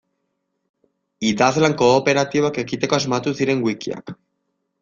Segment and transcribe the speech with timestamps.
[1.33, 4.15] Idazlan kooperatiboak egiteko asmatu ziren wikiak.